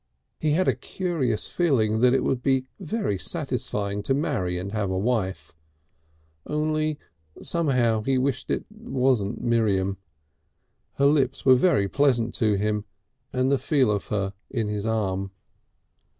[0.39, 4.89] He had a curious feeling that it would be very satisfying to marry and have
[4.89, 5.53] a wife
[6.47, 6.97] only
[7.39, 9.99] somehow he wished it wasn't Miriam.
[10.93, 12.85] Her lips were very pleasant to him,
[13.31, 15.33] and the feel of her in his arm.